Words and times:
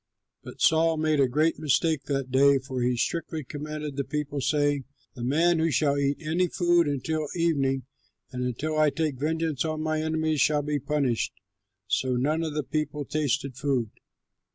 But 0.41 0.61
Saul 0.61 0.97
made 0.97 1.19
a 1.19 1.27
great 1.27 1.59
mistake 1.59 2.05
that 2.05 2.31
day, 2.31 2.57
for 2.57 2.81
he 2.81 2.97
strictly 2.97 3.43
commanded 3.43 3.95
the 3.97 4.03
people, 4.03 4.41
saying, 4.41 4.85
"The 5.13 5.23
man 5.23 5.59
who 5.59 5.69
shall 5.69 5.95
eat 5.95 6.17
any 6.21 6.47
food 6.47 6.87
until 6.87 7.27
evening 7.35 7.83
and 8.31 8.43
until 8.43 8.79
I 8.79 8.89
take 8.89 9.19
vengeance 9.19 9.63
on 9.63 9.81
my 9.83 10.01
enemies 10.01 10.41
shall 10.41 10.63
be 10.63 10.79
punished." 10.79 11.33
So 11.85 12.15
none 12.15 12.41
of 12.41 12.55
the 12.55 12.63
people 12.63 13.05
tasted 13.05 13.55
food. 13.55 13.91